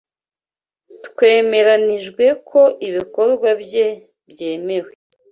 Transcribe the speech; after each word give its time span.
Twemeranijwe 1.05 2.25
ko 2.49 2.61
ibikorwa 2.87 3.49
bye 3.61 3.87
byemewe. 4.31 4.91